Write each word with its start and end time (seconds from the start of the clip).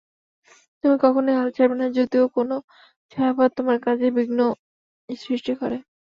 তুমি 0.83 0.95
কখনই 1.03 1.33
হাল 1.37 1.49
ছাড়বেন 1.55 1.79
না, 1.81 1.87
যদিও 1.97 2.25
কোনো 2.35 2.55
ছায়াপথ 3.11 3.49
তোমার 3.57 3.77
কাজে 3.85 4.07
বিঘ্ন 4.17 4.39
সৃষ্টি 5.09 5.53
করে। 5.61 5.77